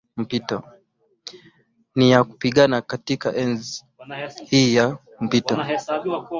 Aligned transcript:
ni 1.97 2.11
ya 2.11 2.23
kupingana 2.23 2.81
Katika 2.81 3.35
enzi 3.35 3.85
hii 4.45 4.75
ya 4.75 4.97
mpito 5.19 5.57